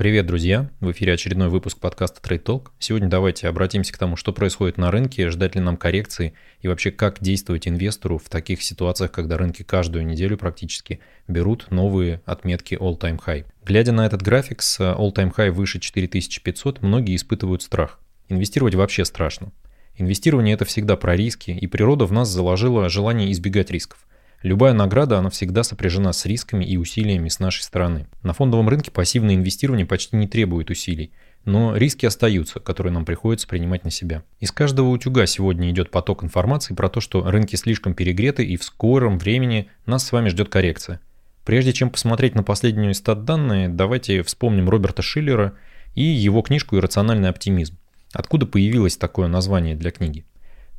Привет, 0.00 0.24
друзья! 0.24 0.70
В 0.80 0.92
эфире 0.92 1.12
очередной 1.12 1.50
выпуск 1.50 1.78
подкаста 1.78 2.22
Trade 2.22 2.42
Talk. 2.42 2.68
Сегодня 2.78 3.10
давайте 3.10 3.48
обратимся 3.48 3.92
к 3.92 3.98
тому, 3.98 4.16
что 4.16 4.32
происходит 4.32 4.78
на 4.78 4.90
рынке, 4.90 5.28
ждать 5.28 5.56
ли 5.56 5.60
нам 5.60 5.76
коррекции 5.76 6.32
и 6.62 6.68
вообще 6.68 6.90
как 6.90 7.20
действовать 7.20 7.68
инвестору 7.68 8.16
в 8.16 8.30
таких 8.30 8.62
ситуациях, 8.62 9.12
когда 9.12 9.36
рынки 9.36 9.62
каждую 9.62 10.06
неделю 10.06 10.38
практически 10.38 11.00
берут 11.28 11.70
новые 11.70 12.22
отметки 12.24 12.76
all-time 12.76 13.20
high. 13.22 13.44
Глядя 13.62 13.92
на 13.92 14.06
этот 14.06 14.22
график 14.22 14.62
с 14.62 14.80
all-time 14.80 15.34
high 15.36 15.50
выше 15.50 15.78
4500, 15.80 16.80
многие 16.80 17.14
испытывают 17.14 17.60
страх. 17.60 18.00
Инвестировать 18.30 18.76
вообще 18.76 19.04
страшно. 19.04 19.52
Инвестирование 19.98 20.54
это 20.54 20.64
всегда 20.64 20.96
про 20.96 21.14
риски, 21.14 21.50
и 21.50 21.66
природа 21.66 22.06
в 22.06 22.12
нас 22.12 22.30
заложила 22.30 22.88
желание 22.88 23.30
избегать 23.32 23.70
рисков. 23.70 24.06
Любая 24.42 24.72
награда, 24.72 25.18
она 25.18 25.28
всегда 25.28 25.62
сопряжена 25.62 26.14
с 26.14 26.24
рисками 26.24 26.64
и 26.64 26.78
усилиями 26.78 27.28
с 27.28 27.40
нашей 27.40 27.62
стороны. 27.62 28.06
На 28.22 28.32
фондовом 28.32 28.70
рынке 28.70 28.90
пассивное 28.90 29.34
инвестирование 29.34 29.84
почти 29.84 30.16
не 30.16 30.26
требует 30.26 30.70
усилий, 30.70 31.12
но 31.44 31.76
риски 31.76 32.06
остаются, 32.06 32.58
которые 32.58 32.90
нам 32.90 33.04
приходится 33.04 33.46
принимать 33.46 33.84
на 33.84 33.90
себя. 33.90 34.22
Из 34.38 34.50
каждого 34.50 34.88
утюга 34.88 35.26
сегодня 35.26 35.70
идет 35.70 35.90
поток 35.90 36.24
информации 36.24 36.72
про 36.72 36.88
то, 36.88 37.00
что 37.02 37.30
рынки 37.30 37.56
слишком 37.56 37.92
перегреты 37.92 38.42
и 38.42 38.56
в 38.56 38.64
скором 38.64 39.18
времени 39.18 39.68
нас 39.84 40.06
с 40.06 40.12
вами 40.12 40.30
ждет 40.30 40.48
коррекция. 40.48 41.00
Прежде 41.44 41.74
чем 41.74 41.90
посмотреть 41.90 42.34
на 42.34 42.42
последние 42.42 42.94
стат-данные, 42.94 43.68
давайте 43.68 44.22
вспомним 44.22 44.70
Роберта 44.70 45.02
Шиллера 45.02 45.54
и 45.94 46.02
его 46.02 46.40
книжку 46.40 46.76
«Иррациональный 46.76 47.28
оптимизм». 47.28 47.76
Откуда 48.14 48.46
появилось 48.46 48.96
такое 48.96 49.28
название 49.28 49.74
для 49.74 49.90
книги? 49.90 50.24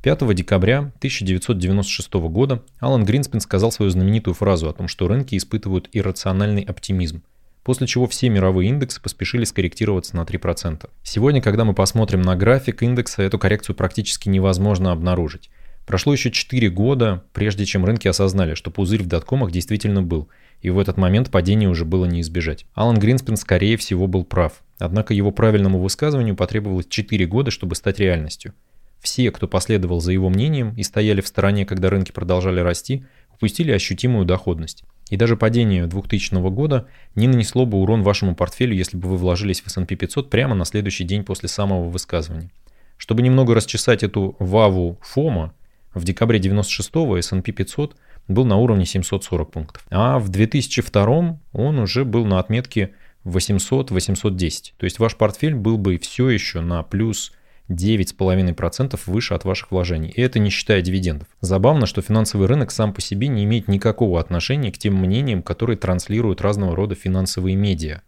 5 0.04 0.34
декабря 0.34 0.80
1996 0.98 2.14
года 2.14 2.64
Алан 2.80 3.06
Гринспен 3.06 3.40
сказал 3.40 3.72
свою 3.72 3.92
знаменитую 3.92 4.34
фразу 4.34 4.68
о 4.68 4.74
том, 4.74 4.88
что 4.88 5.08
рынки 5.08 5.38
испытывают 5.38 5.90
иррациональный 5.92 6.64
оптимизм, 6.64 7.22
после 7.64 7.86
чего 7.86 8.08
все 8.08 8.30
мировые 8.30 8.70
индексы 8.70 9.00
поспешили 9.00 9.44
скорректироваться 9.44 10.16
на 10.16 10.22
3%. 10.22 10.90
Сегодня, 11.04 11.40
когда 11.40 11.66
мы 11.66 11.76
посмотрим 11.76 12.24
на 12.24 12.36
график 12.36 12.82
индекса, 12.82 13.22
эту 13.22 13.38
коррекцию 13.38 13.76
практически 13.76 14.28
невозможно 14.28 14.92
обнаружить. 14.92 15.52
Прошло 15.86 16.14
еще 16.14 16.32
4 16.32 16.70
года, 16.72 17.24
прежде 17.32 17.66
чем 17.66 17.86
рынки 17.86 18.08
осознали, 18.08 18.56
что 18.56 18.72
пузырь 18.72 19.04
в 19.04 19.08
доткомах 19.08 19.52
действительно 19.52 20.02
был, 20.02 20.30
и 20.62 20.72
в 20.72 20.80
этот 20.80 20.98
момент 20.98 21.30
падение 21.30 21.70
уже 21.70 21.86
было 21.86 22.06
не 22.06 22.22
избежать. 22.22 22.66
Алан 22.74 22.98
Гринспен, 22.98 23.38
скорее 23.38 23.78
всего, 23.78 24.08
был 24.08 24.24
прав. 24.24 24.64
Однако 24.80 25.14
его 25.14 25.30
правильному 25.30 25.80
высказыванию 25.80 26.36
потребовалось 26.36 26.88
4 26.90 27.24
года, 27.28 27.52
чтобы 27.52 27.76
стать 27.76 28.00
реальностью– 28.00 28.56
все, 29.02 29.32
кто 29.32 29.48
последовал 29.48 30.00
за 30.00 30.12
его 30.12 30.30
мнением 30.30 30.74
и 30.76 30.84
стояли 30.84 31.22
в 31.22 31.28
стороне, 31.28 31.66
когда 31.66 31.90
рынки 31.90 32.12
продолжали 32.12 32.60
расти, 32.60 33.04
упустили 33.34 33.72
ощутимую 33.72 34.26
доходность. 34.26 34.84
И 35.10 35.18
даже 35.18 35.36
падение 35.36 35.88
2000 35.88 36.36
года 36.52 36.88
не 37.16 37.28
нанесло 37.28 37.66
бы 37.66 37.80
урон 37.80 38.04
вашему 38.04 38.36
портфелю, 38.36 38.74
если 38.74 38.96
бы 38.96 39.10
вы 39.10 39.18
вложились 39.18 39.62
в 39.62 39.68
S&P 39.68 39.96
500 39.96 40.30
прямо 40.30 40.56
на 40.56 40.64
следующий 40.64 41.04
день 41.04 41.24
после 41.24 41.50
самого 41.50 41.90
высказывания. 41.90 42.52
Чтобы 42.98 43.22
немного 43.24 43.56
расчесать 43.56 44.04
эту 44.04 44.36
ваву 44.40 45.00
ФОМа, 45.02 45.54
в 45.94 46.06
декабре 46.06 46.40
96-го 46.40 47.18
S&P 47.18 47.52
500 47.52 47.96
был 48.28 48.46
на 48.46 48.58
уровне 48.58 48.86
740 48.86 49.52
пунктов. 49.52 49.86
А 49.90 50.20
в 50.20 50.30
2002 50.30 51.40
он 51.52 51.80
уже 51.80 52.06
был 52.06 52.26
на 52.26 52.40
отметке 52.40 52.92
800-810. 53.26 54.74
То 54.78 54.84
есть 54.86 55.00
ваш 55.00 55.16
портфель 55.16 55.56
был 55.56 55.78
бы 55.78 55.98
все 55.98 56.30
еще 56.30 56.62
на 56.62 56.84
плюс 56.84 57.34
9,5% 57.70 59.00
выше 59.06 59.34
от 59.34 59.46
ваших 59.46 59.72
вложений. 59.72 60.14
И 60.16 60.22
это 60.22 60.40
не 60.40 60.50
считая 60.50 60.82
дивидендов. 60.82 61.28
Забавно, 61.42 61.86
что 61.86 62.02
финансовый 62.02 62.48
рынок 62.48 62.72
сам 62.72 62.94
по 62.94 63.02
себе 63.02 63.28
не 63.28 63.44
имеет 63.44 63.68
никакого 63.68 64.20
отношения 64.20 64.72
к 64.72 64.78
тем 64.78 64.96
мнениям, 64.96 65.42
которые 65.42 65.78
транслируют 65.78 66.42
разного 66.42 66.76
рода 66.76 66.96
финансовые 66.96 67.56
медиа. 67.56 68.02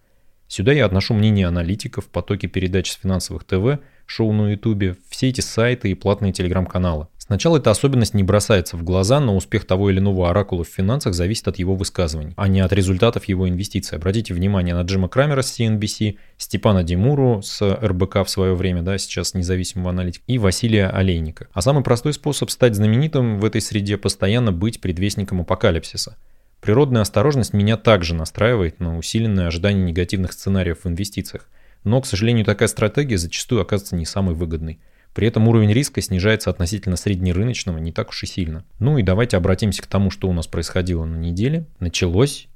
Сюда 0.47 0.71
я 0.71 0.85
отношу 0.85 1.13
мнение 1.13 1.47
аналитиков, 1.47 2.05
потоки 2.09 2.45
передач 2.45 2.91
с 2.91 2.99
финансовых 2.99 3.43
ТВ, 3.43 3.79
шоу 4.05 4.33
на 4.33 4.51
ютубе, 4.51 4.95
все 5.09 5.29
эти 5.29 5.41
сайты 5.41 5.89
и 5.89 5.95
платные 5.95 6.31
телеграм-каналы. 6.31 7.07
Сначала 7.25 7.57
эта 7.57 7.71
особенность 7.71 8.13
не 8.13 8.21
бросается 8.21 8.75
в 8.75 8.83
глаза, 8.83 9.21
но 9.21 9.37
успех 9.37 9.63
того 9.63 9.89
или 9.89 9.99
иного 9.99 10.29
оракула 10.29 10.65
в 10.65 10.67
финансах 10.67 11.13
зависит 11.13 11.47
от 11.47 11.57
его 11.57 11.73
высказываний, 11.73 12.33
а 12.35 12.49
не 12.49 12.59
от 12.59 12.73
результатов 12.73 13.23
его 13.29 13.47
инвестиций. 13.47 13.97
Обратите 13.97 14.33
внимание 14.33 14.75
на 14.75 14.81
Джима 14.81 15.07
Крамера 15.07 15.41
с 15.41 15.57
CNBC, 15.57 16.17
Степана 16.37 16.83
Димуру 16.83 17.41
с 17.41 17.61
РБК 17.61 18.25
в 18.25 18.29
свое 18.29 18.55
время, 18.55 18.81
да, 18.81 18.97
сейчас 18.97 19.35
независимого 19.35 19.91
аналитика, 19.91 20.25
и 20.27 20.37
Василия 20.37 20.87
Олейника. 20.87 21.47
А 21.53 21.61
самый 21.61 21.81
простой 21.81 22.11
способ 22.11 22.49
стать 22.49 22.75
знаменитым 22.75 23.39
в 23.39 23.45
этой 23.45 23.61
среде– 23.61 23.95
постоянно 24.03 24.51
быть 24.51 24.81
предвестником 24.81 25.39
апокалипсиса. 25.39 26.17
Природная 26.59 27.03
осторожность 27.03 27.53
меня 27.53 27.77
также 27.77 28.15
настраивает 28.15 28.81
на 28.81 28.97
усиленное 28.97 29.47
ожидание 29.47 29.85
негативных 29.85 30.33
сценариев 30.33 30.83
в 30.83 30.89
инвестициях. 30.89 31.47
Но, 31.85 32.01
к 32.01 32.05
сожалению, 32.05 32.43
такая 32.43 32.67
стратегия 32.67 33.17
зачастую 33.17 33.61
оказывается 33.61 33.95
не 33.95 34.05
самой 34.05 34.35
выгодной. 34.35 34.79
При 35.13 35.27
этом 35.27 35.47
уровень 35.47 35.71
риска 35.71 36.01
снижается 36.01 36.49
относительно 36.49 36.95
среднерыночного 36.95 37.77
не 37.77 37.91
так 37.91 38.09
уж 38.09 38.23
и 38.23 38.27
сильно. 38.27 38.65
Ну 38.79 38.97
и 38.97 39.03
давайте 39.03 39.37
обратимся 39.37 39.83
к 39.83 39.87
тому, 39.87 40.09
что 40.09 40.27
у 40.27 40.33
нас 40.33 40.47
происходило 40.47 41.05
на 41.05 41.17
неделе. 41.17 41.65
Началось. 41.79 42.47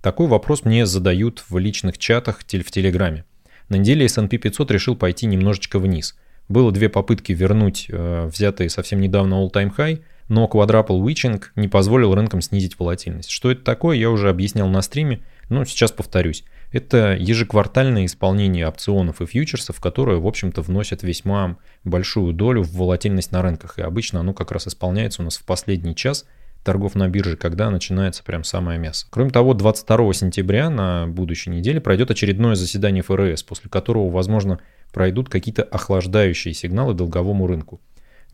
Такой 0.00 0.26
вопрос 0.26 0.64
мне 0.64 0.86
задают 0.86 1.44
в 1.48 1.58
личных 1.58 1.98
чатах 1.98 2.40
в 2.40 2.44
Телеграме. 2.44 3.24
На 3.68 3.76
неделе 3.76 4.06
S&P 4.06 4.38
500 4.38 4.70
решил 4.70 4.96
пойти 4.96 5.26
немножечко 5.26 5.78
вниз. 5.78 6.16
Было 6.48 6.70
две 6.70 6.88
попытки 6.88 7.32
вернуть 7.32 7.86
э, 7.88 8.26
взятые 8.26 8.70
совсем 8.70 9.00
недавно 9.00 9.34
all-time 9.34 9.74
high, 9.76 10.00
но 10.28 10.48
quadruple 10.52 11.00
witching 11.02 11.42
не 11.54 11.68
позволил 11.68 12.14
рынкам 12.14 12.40
снизить 12.40 12.78
волатильность. 12.78 13.30
Что 13.30 13.50
это 13.50 13.62
такое, 13.62 13.96
я 13.96 14.10
уже 14.10 14.28
объяснял 14.28 14.68
на 14.68 14.82
стриме, 14.82 15.20
но 15.48 15.64
сейчас 15.64 15.92
повторюсь. 15.92 16.44
Это 16.72 17.16
ежеквартальное 17.18 18.06
исполнение 18.06 18.66
опционов 18.66 19.20
и 19.20 19.26
фьючерсов, 19.26 19.80
которые, 19.80 20.20
в 20.20 20.26
общем-то, 20.26 20.62
вносят 20.62 21.02
весьма 21.02 21.56
большую 21.84 22.32
долю 22.32 22.62
в 22.62 22.72
волатильность 22.72 23.32
на 23.32 23.42
рынках. 23.42 23.78
И 23.78 23.82
обычно 23.82 24.20
оно 24.20 24.34
как 24.34 24.50
раз 24.50 24.66
исполняется 24.66 25.22
у 25.22 25.24
нас 25.24 25.36
в 25.36 25.44
последний 25.44 25.94
час 25.94 26.26
торгов 26.64 26.96
на 26.96 27.08
бирже, 27.08 27.36
когда 27.36 27.70
начинается 27.70 28.24
прям 28.24 28.42
самое 28.42 28.78
мясо. 28.78 29.06
Кроме 29.08 29.30
того, 29.30 29.54
22 29.54 30.12
сентября 30.14 30.68
на 30.68 31.06
будущей 31.06 31.50
неделе 31.50 31.80
пройдет 31.80 32.10
очередное 32.10 32.56
заседание 32.56 33.04
ФРС, 33.04 33.44
после 33.44 33.70
которого, 33.70 34.10
возможно, 34.10 34.58
пройдут 34.92 35.28
какие-то 35.28 35.62
охлаждающие 35.62 36.52
сигналы 36.52 36.94
долговому 36.94 37.46
рынку. 37.46 37.80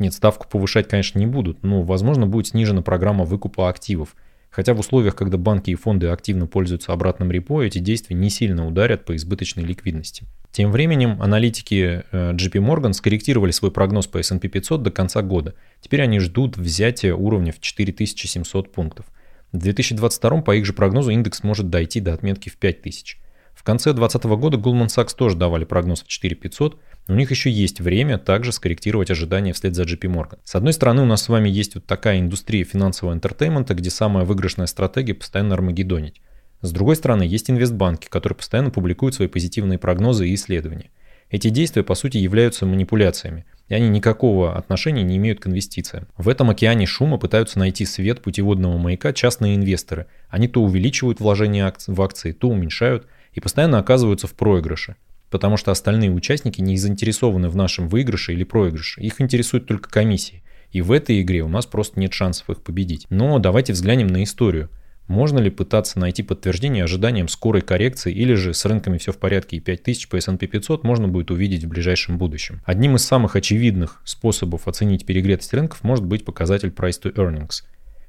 Нет, 0.02 0.12
ставку 0.12 0.46
повышать, 0.48 0.88
конечно, 0.88 1.18
не 1.18 1.26
будут, 1.26 1.62
но, 1.62 1.82
возможно, 1.82 2.26
будет 2.26 2.48
снижена 2.48 2.82
программа 2.82 3.24
выкупа 3.24 3.68
активов– 3.68 4.16
Хотя 4.52 4.74
в 4.74 4.80
условиях, 4.80 5.16
когда 5.16 5.38
банки 5.38 5.70
и 5.70 5.74
фонды 5.74 6.08
активно 6.08 6.46
пользуются 6.46 6.92
обратным 6.92 7.32
репо, 7.32 7.62
эти 7.62 7.78
действия 7.78 8.14
не 8.14 8.28
сильно 8.28 8.66
ударят 8.66 9.06
по 9.06 9.16
избыточной 9.16 9.64
ликвидности. 9.64 10.26
Тем 10.52 10.70
временем 10.70 11.22
аналитики 11.22 12.04
э, 12.12 12.32
JP 12.34 12.60
Morgan 12.60 12.92
скорректировали 12.92 13.50
свой 13.50 13.70
прогноз 13.70 14.06
по 14.06 14.18
S&P 14.18 14.46
500 14.48 14.82
до 14.82 14.90
конца 14.90 15.22
года. 15.22 15.54
Теперь 15.80 16.02
они 16.02 16.20
ждут 16.20 16.58
взятия 16.58 17.14
уровня 17.14 17.50
в 17.50 17.60
4700 17.60 18.70
пунктов. 18.70 19.06
В 19.52 19.56
2022 19.56 20.42
по 20.42 20.54
их 20.54 20.66
же 20.66 20.74
прогнозу 20.74 21.10
индекс 21.10 21.42
может 21.42 21.70
дойти 21.70 22.00
до 22.00 22.12
отметки 22.12 22.50
в 22.50 22.58
5000. 22.58 23.18
В 23.54 23.62
конце 23.62 23.94
2020 23.94 24.24
года 24.38 24.58
Goldman 24.58 24.88
Sachs 24.88 25.16
тоже 25.16 25.36
давали 25.36 25.64
прогноз 25.64 26.02
в 26.02 26.08
4500, 26.08 26.78
у 27.08 27.14
них 27.14 27.30
еще 27.30 27.50
есть 27.50 27.80
время 27.80 28.16
также 28.16 28.52
скорректировать 28.52 29.10
ожидания 29.10 29.52
вслед 29.52 29.74
за 29.74 29.82
JP 29.82 30.02
Morgan. 30.02 30.38
С 30.44 30.54
одной 30.54 30.72
стороны, 30.72 31.02
у 31.02 31.06
нас 31.06 31.22
с 31.22 31.28
вами 31.28 31.48
есть 31.48 31.74
вот 31.74 31.84
такая 31.84 32.20
индустрия 32.20 32.62
финансового 32.62 33.12
entertainment 33.12 33.66
а, 33.66 33.74
где 33.74 33.90
самая 33.90 34.24
выигрышная 34.24 34.66
стратегия 34.66 35.14
постоянно 35.14 35.54
армагеддонить. 35.54 36.22
С 36.60 36.70
другой 36.70 36.94
стороны, 36.94 37.24
есть 37.24 37.50
инвестбанки, 37.50 38.06
которые 38.08 38.36
постоянно 38.36 38.70
публикуют 38.70 39.16
свои 39.16 39.26
позитивные 39.26 39.80
прогнозы 39.80 40.28
и 40.28 40.34
исследования. 40.34 40.90
Эти 41.28 41.48
действия, 41.48 41.82
по 41.82 41.96
сути, 41.96 42.18
являются 42.18 42.66
манипуляциями, 42.66 43.46
и 43.68 43.74
они 43.74 43.88
никакого 43.88 44.56
отношения 44.56 45.02
не 45.02 45.16
имеют 45.16 45.40
к 45.40 45.48
инвестициям. 45.48 46.06
В 46.16 46.28
этом 46.28 46.50
океане 46.50 46.86
шума 46.86 47.18
пытаются 47.18 47.58
найти 47.58 47.84
свет 47.84 48.22
путеводного 48.22 48.78
маяка 48.78 49.12
частные 49.12 49.56
инвесторы. 49.56 50.06
Они 50.28 50.46
то 50.46 50.62
увеличивают 50.62 51.18
вложения 51.18 51.72
в 51.86 52.02
акции, 52.02 52.30
то 52.30 52.48
уменьшают, 52.48 53.08
и 53.32 53.40
постоянно 53.40 53.78
оказываются 53.78 54.28
в 54.28 54.34
проигрыше 54.34 54.94
потому 55.32 55.56
что 55.56 55.70
остальные 55.70 56.10
участники 56.10 56.60
не 56.60 56.76
заинтересованы 56.76 57.48
в 57.48 57.56
нашем 57.56 57.88
выигрыше 57.88 58.34
или 58.34 58.44
проигрыше. 58.44 59.00
Их 59.00 59.20
интересует 59.20 59.66
только 59.66 59.88
комиссии. 59.88 60.44
И 60.70 60.82
в 60.82 60.92
этой 60.92 61.22
игре 61.22 61.42
у 61.42 61.48
нас 61.48 61.66
просто 61.66 61.98
нет 61.98 62.12
шансов 62.12 62.50
их 62.50 62.62
победить. 62.62 63.06
Но 63.08 63.38
давайте 63.38 63.72
взглянем 63.72 64.06
на 64.06 64.22
историю. 64.22 64.68
Можно 65.08 65.38
ли 65.38 65.50
пытаться 65.50 65.98
найти 65.98 66.22
подтверждение 66.22 66.84
ожиданиям 66.84 67.28
скорой 67.28 67.62
коррекции 67.62 68.12
или 68.12 68.34
же 68.34 68.54
с 68.54 68.64
рынками 68.66 68.98
все 68.98 69.10
в 69.10 69.18
порядке 69.18 69.56
и 69.56 69.60
5000 69.60 70.08
по 70.08 70.16
S&P 70.16 70.46
500 70.46 70.84
можно 70.84 71.08
будет 71.08 71.30
увидеть 71.30 71.64
в 71.64 71.68
ближайшем 71.68 72.18
будущем? 72.18 72.60
Одним 72.64 72.96
из 72.96 73.04
самых 73.04 73.34
очевидных 73.34 74.02
способов 74.04 74.68
оценить 74.68 75.06
перегретость 75.06 75.54
рынков 75.54 75.82
может 75.82 76.04
быть 76.04 76.24
показатель 76.24 76.68
Price 76.68 77.00
to 77.02 77.12
Earnings. 77.14 77.64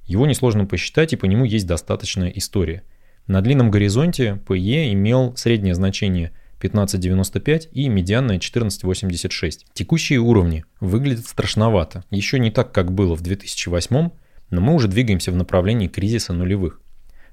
Его 0.06 0.28
несложно 0.28 0.66
посчитать 0.66 1.14
и 1.14 1.18
по 1.18 1.26
нему 1.26 1.46
есть 1.46 1.68
достаточная 1.68 2.30
история. 2.30 2.84
На 3.28 3.42
длинном 3.42 3.72
горизонте 3.72 4.42
PE 4.46 4.92
имел 4.92 5.34
среднее 5.38 5.74
значение– 5.74 6.34
15.95 6.64 7.70
и 7.74 7.90
медианная 7.90 8.40
14.86. 8.40 9.66
Текущие 9.74 10.20
уровни 10.20 10.64
выглядят 10.80 11.28
страшновато. 11.28 12.06
Еще 12.10 12.40
не 12.40 12.52
так, 12.52 12.72
как 12.72 12.94
было 12.94 13.16
в 13.16 13.22
2008, 13.22 14.10
но 14.50 14.62
мы 14.62 14.74
уже 14.74 14.88
двигаемся 14.88 15.32
в 15.32 15.36
направлении 15.36 15.88
кризиса 15.88 16.32
нулевых. 16.32 16.80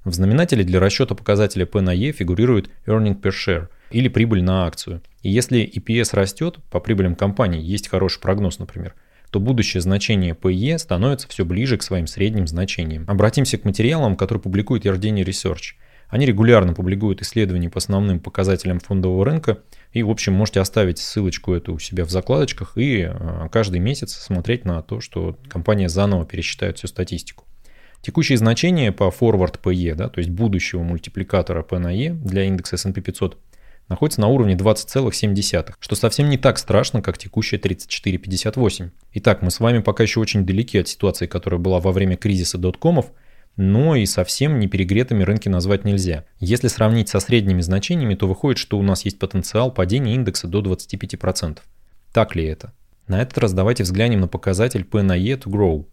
В 0.05 0.12
знаменателе 0.12 0.65
для 0.65 0.81
расчета 0.81 1.15
показателя 1.15 1.67
P 1.67 1.81
на 1.81 1.94
E 1.94 2.12
фигурирует 2.12 2.71
earning 2.87 3.21
per 3.21 3.31
share, 3.32 3.69
или 3.91 4.09
прибыль 4.09 4.43
на 4.43 4.67
акцию. 4.67 5.03
И 5.23 5.31
если 5.31 5.62
EPS 5.62 6.15
растет 6.15 6.59
по 6.71 6.81
прибылям 6.81 7.15
компании, 7.15 7.61
есть 7.61 7.88
хороший 7.88 8.21
прогноз, 8.21 8.59
например, 8.59 8.94
то 9.31 9.38
будущее 9.38 9.81
значение 9.81 10.35
PE 10.35 10.79
становится 10.79 11.29
все 11.29 11.44
ближе 11.44 11.77
к 11.77 11.82
своим 11.82 12.06
средним 12.06 12.47
значениям. 12.47 13.05
Обратимся 13.06 13.59
к 13.59 13.65
материалам, 13.65 14.17
которые 14.17 14.43
публикует 14.43 14.87
Yardeni 14.87 15.23
Research. 15.23 15.75
Они 16.11 16.27
регулярно 16.27 16.75
публикуют 16.75 17.23
исследования 17.23 17.71
по 17.71 17.79
основным 17.79 18.19
показателям 18.19 18.81
фондового 18.81 19.25
рынка. 19.25 19.61
И, 19.93 20.03
в 20.03 20.11
общем, 20.11 20.35
можете 20.35 20.61
оставить 20.61 20.99
ссылочку 20.99 21.55
эту 21.55 21.75
у 21.75 21.79
себя 21.79 22.05
в 22.05 22.11
закладочках 22.11 22.77
и 22.77 23.09
э, 23.09 23.49
каждый 23.51 23.81
месяц 23.81 24.12
смотреть 24.15 24.65
на 24.65 24.83
то, 24.83 25.01
что 25.01 25.39
компания 25.49 25.89
заново 25.89 26.27
пересчитает 26.27 26.79
всю 26.79 26.89
статистику. 26.89 27.45
Текущие 28.03 28.39
значения 28.39 28.93
по 28.93 29.05
forward 29.05 29.61
PE, 29.62 29.95
да, 29.95 30.09
то 30.09 30.19
есть 30.19 30.31
будущего 30.31 30.83
мультипликатора 30.83 31.62
P 31.62 31.79
на 31.79 31.95
E 31.95 32.11
для 32.11 32.45
индекса 32.45 32.77
S&P 32.77 33.01
500 33.01 33.39
находится 33.89 34.21
на 34.21 34.29
уровне 34.29 34.55
20,7, 34.55 35.75
что 35.79 35.97
совсем 35.97 36.31
не 36.31 36.39
так 36.39 36.59
страшно, 36.59 37.03
как 37.03 37.19
текущая 37.19 37.59
34,58. 37.59 38.91
Итак, 39.15 39.43
мы 39.43 39.51
с 39.51 39.61
вами 39.61 39.81
пока 39.81 40.05
еще 40.05 40.21
очень 40.21 40.47
далеки 40.47 40.79
от 40.79 40.89
ситуации, 40.89 41.27
которая 41.27 41.61
была 41.61 41.79
во 41.81 41.93
время 41.93 42.17
кризиса 42.17 42.56
доткомов, 42.56 43.13
но 43.56 43.97
и 43.97 44.06
совсем 44.06 44.58
не 44.58 44.69
перегретыми 44.69 45.23
рынки 45.23 45.49
назвать 45.49 45.85
нельзя. 45.85 46.25
Если 46.38 46.69
сравнить 46.69 47.08
со 47.08 47.20
средними 47.20 47.61
значениями, 47.61 48.14
то 48.14 48.26
выходит, 48.26 48.58
что 48.58 48.79
у 48.79 48.82
нас 48.82 49.05
есть 49.05 49.19
потенциал 49.19 49.73
падения 49.73 50.14
индекса 50.14 50.49
до 50.49 50.61
25%. 50.61 51.58
Так 52.12 52.37
ли 52.37 52.44
это? 52.44 52.73
На 53.06 53.23
этот 53.23 53.38
раз 53.38 53.52
давайте 53.52 53.82
взглянем 53.82 54.20
на 54.20 54.29
показатель 54.29 54.85
P 54.85 55.02
на 55.02 55.17
E 55.17 55.35
to 55.35 55.47
Grow. 55.47 55.87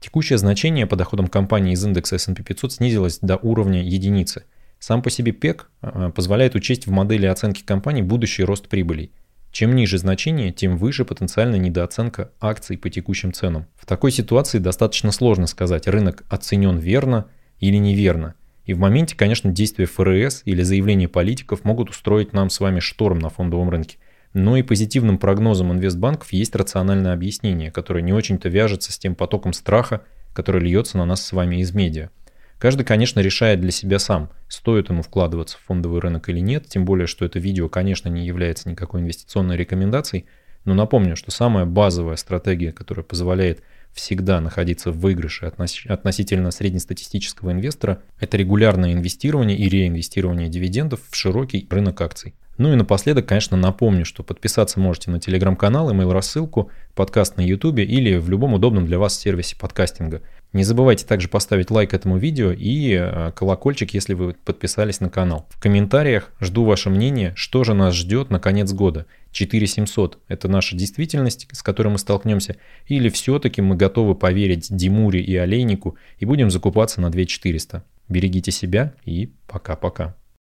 Текущее 0.00 0.38
значение 0.38 0.86
по 0.86 0.96
доходам 0.96 1.26
компании 1.26 1.72
из 1.72 1.84
индекса 1.84 2.16
S&P 2.16 2.42
500 2.42 2.72
снизилось 2.72 3.18
до 3.20 3.36
уровня 3.36 3.82
единицы– 3.82 4.44
сам 4.78 5.02
по 5.02 5.10
себе 5.10 5.32
ПЕК 5.32 5.70
а, 5.80 6.10
позволяет 6.10 6.54
учесть 6.54 6.86
в 6.86 6.90
модели 6.90 7.26
оценки 7.26 7.62
компании 7.62 8.02
будущий 8.02 8.44
рост 8.44 8.68
прибылей. 8.68 9.12
Чем 9.50 9.74
ниже 9.74 9.98
значение, 9.98 10.52
тем 10.52 10.76
выше 10.76 11.04
потенциальная 11.04 11.58
недооценка 11.58 12.30
акций 12.40 12.76
по 12.76 12.90
текущим 12.90 13.32
ценам. 13.32 13.66
В 13.76 13.86
такой 13.86 14.10
ситуации 14.12 14.58
достаточно 14.58 15.10
сложно 15.10 15.46
сказать, 15.46 15.88
рынок 15.88 16.24
оценен 16.28 16.78
верно 16.78 17.26
или 17.58 17.76
неверно. 17.76 18.34
И 18.66 18.74
в 18.74 18.78
моменте, 18.78 19.16
конечно, 19.16 19.50
действия 19.50 19.86
ФРС 19.86 20.42
или 20.44 20.62
заявления 20.62 21.08
политиков 21.08 21.64
могут 21.64 21.88
устроить 21.88 22.34
нам 22.34 22.50
с 22.50 22.60
вами 22.60 22.80
шторм 22.80 23.18
на 23.18 23.30
фондовом 23.30 23.70
рынке. 23.70 23.96
Но 24.34 24.58
и 24.58 24.62
позитивным 24.62 25.16
прогнозам 25.16 25.72
инвестбанков 25.72 26.32
есть 26.34 26.54
рациональное 26.54 27.14
объяснение, 27.14 27.70
которое 27.70 28.02
не 28.02 28.12
очень-то 28.12 28.50
вяжется 28.50 28.92
с 28.92 28.98
тем 28.98 29.14
потоком 29.14 29.54
страха, 29.54 30.02
который 30.34 30.60
льется 30.60 30.98
на 30.98 31.06
нас 31.06 31.24
с 31.24 31.32
вами 31.32 31.56
из 31.56 31.72
медиа. 31.72 32.10
Каждый, 32.58 32.84
конечно, 32.84 33.20
решает 33.20 33.60
для 33.60 33.70
себя 33.70 34.00
сам, 34.00 34.30
стоит 34.48 34.90
ему 34.90 35.02
вкладываться 35.02 35.56
в 35.58 35.60
фондовый 35.60 36.00
рынок 36.00 36.28
или 36.28 36.40
нет, 36.40 36.66
тем 36.66 36.84
более, 36.84 37.06
что 37.06 37.24
это 37.24 37.38
видео, 37.38 37.68
конечно, 37.68 38.08
не 38.08 38.26
является 38.26 38.68
никакой 38.68 39.00
инвестиционной 39.00 39.56
рекомендацией, 39.56 40.26
но 40.64 40.74
напомню, 40.74 41.14
что 41.14 41.30
самая 41.30 41.66
базовая 41.66 42.16
стратегия, 42.16 42.72
которая 42.72 43.04
позволяет 43.04 43.62
всегда 43.92 44.40
находиться 44.40 44.90
в 44.90 44.98
выигрыше 44.98 45.46
относительно 45.46 46.50
среднестатистического 46.50 47.52
инвестора, 47.52 48.02
это 48.18 48.36
регулярное 48.36 48.92
инвестирование 48.92 49.56
и 49.56 49.68
реинвестирование 49.68 50.48
дивидендов 50.48 51.00
в 51.08 51.14
широкий 51.16 51.66
рынок 51.70 52.00
акций. 52.00 52.34
Ну 52.58 52.72
и 52.72 52.76
напоследок, 52.76 53.26
конечно, 53.26 53.56
напомню, 53.56 54.04
что 54.04 54.22
подписаться 54.22 54.80
можете 54.80 55.10
на 55.10 55.20
телеграм-канал, 55.20 55.90
email-рассылку, 55.90 56.70
подкаст 56.94 57.36
на 57.36 57.40
YouTube 57.40 57.78
или 57.78 58.16
в 58.16 58.28
любом 58.28 58.54
удобном 58.54 58.84
для 58.84 58.98
вас 58.98 59.18
сервисе 59.18 59.56
подкастинга– 59.56 60.22
не 60.54 60.64
забывайте 60.64 61.04
также 61.04 61.28
поставить 61.28 61.70
лайк 61.70 61.92
этому 61.92 62.16
видео 62.16 62.52
и 62.52 62.92
э, 62.98 63.32
колокольчик, 63.32 63.92
если 63.92 64.14
вы 64.14 64.32
подписались 64.32 65.00
на 65.00 65.10
канал. 65.10 65.46
В 65.50 65.60
комментариях 65.60 66.32
жду 66.40 66.64
ваше 66.64 66.88
мнение, 66.88 67.34
что 67.36 67.64
же 67.64 67.74
нас 67.74 67.94
ждет 67.94 68.30
на 68.30 68.40
конец 68.40 68.72
года. 68.72 69.04
4700– 69.32 70.18
это 70.28 70.48
наша 70.48 70.74
действительность, 70.74 71.48
с 71.52 71.62
которой 71.62 71.88
мы 71.88 71.98
столкнемся, 71.98 72.56
или 72.86 73.10
все-таки 73.10 73.60
мы 73.60 73.76
готовы 73.76 74.14
поверить 74.14 74.74
Димуре 74.74 75.20
и 75.20 75.36
Олейнику 75.36 75.98
и 76.18 76.24
будем 76.24 76.50
закупаться 76.50 77.02
на 77.02 77.10
2400. 77.10 77.84
Берегите 78.08 78.50
себя 78.50 78.94
и 79.04 79.30
пока-пока. 79.48 80.16